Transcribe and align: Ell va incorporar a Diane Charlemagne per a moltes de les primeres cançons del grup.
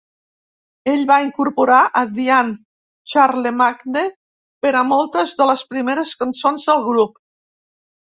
Ell 0.91 1.01
va 1.09 1.17
incorporar 1.25 1.81
a 1.99 2.01
Diane 2.15 2.55
Charlemagne 3.13 4.03
per 4.65 4.71
a 4.79 4.81
moltes 4.93 5.37
de 5.43 5.47
les 5.51 5.65
primeres 5.75 6.15
cançons 6.23 6.67
del 6.71 6.83
grup. 6.89 7.21